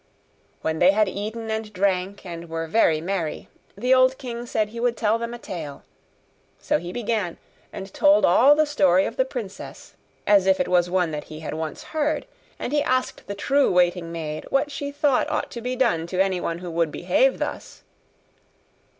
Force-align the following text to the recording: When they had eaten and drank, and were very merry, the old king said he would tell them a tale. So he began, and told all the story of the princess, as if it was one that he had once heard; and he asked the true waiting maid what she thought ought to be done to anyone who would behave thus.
When 0.63 0.79
they 0.79 0.93
had 0.93 1.07
eaten 1.07 1.51
and 1.51 1.71
drank, 1.71 2.25
and 2.25 2.49
were 2.49 2.65
very 2.65 2.99
merry, 2.99 3.49
the 3.77 3.93
old 3.93 4.17
king 4.17 4.47
said 4.47 4.69
he 4.69 4.79
would 4.79 4.97
tell 4.97 5.19
them 5.19 5.31
a 5.31 5.37
tale. 5.37 5.83
So 6.57 6.79
he 6.79 6.91
began, 6.91 7.37
and 7.71 7.93
told 7.93 8.25
all 8.25 8.55
the 8.55 8.65
story 8.65 9.05
of 9.05 9.15
the 9.15 9.25
princess, 9.25 9.93
as 10.25 10.47
if 10.47 10.59
it 10.59 10.67
was 10.67 10.89
one 10.89 11.11
that 11.11 11.25
he 11.25 11.41
had 11.41 11.53
once 11.53 11.83
heard; 11.93 12.25
and 12.57 12.73
he 12.73 12.81
asked 12.81 13.27
the 13.27 13.35
true 13.35 13.71
waiting 13.71 14.11
maid 14.11 14.47
what 14.49 14.71
she 14.71 14.91
thought 14.91 15.29
ought 15.29 15.51
to 15.51 15.61
be 15.61 15.75
done 15.75 16.07
to 16.07 16.19
anyone 16.19 16.57
who 16.57 16.71
would 16.71 16.89
behave 16.91 17.37
thus. 17.37 17.83